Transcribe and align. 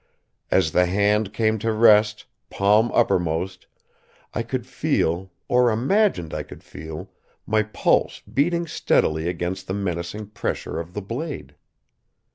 As 0.49 0.71
the 0.71 0.87
hand 0.87 1.31
came 1.31 1.59
to 1.59 1.71
rest, 1.71 2.25
palm 2.49 2.91
uppermost, 2.91 3.67
I 4.33 4.41
could 4.41 4.65
feel, 4.65 5.29
or 5.47 5.69
imagined 5.69 6.33
I 6.33 6.41
could 6.41 6.63
feel 6.63 7.11
my 7.45 7.61
pulse 7.61 8.19
beating 8.21 8.65
steadily 8.65 9.27
against 9.29 9.67
the 9.67 9.75
menacing 9.75 10.29
pressure 10.29 10.79
of 10.79 10.95
the 10.95 11.03
blade. 11.03 11.53